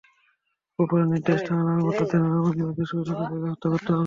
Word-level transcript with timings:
ওপরের 0.79 1.07
নির্দেশ, 1.11 1.39
আনার 1.53 1.79
পথে 1.85 2.03
জেনারেল 2.11 2.39
মঞ্জুরকে 2.43 2.83
সুবিধামতো 2.89 3.23
জায়গায় 3.23 3.51
হত্যা 3.53 3.67
করতে 3.71 3.89
হবে। 3.89 3.99